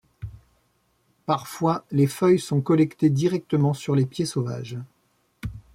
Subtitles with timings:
[1.27, 4.79] Parfois, les feuilles sont collectées directement sur les pieds sauvages.